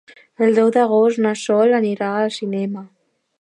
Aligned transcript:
El 0.45 0.55
deu 0.59 0.71
d'agost 0.77 1.21
na 1.25 1.33
Sol 1.43 1.75
anirà 1.81 2.09
al 2.23 2.35
cinema. 2.39 2.87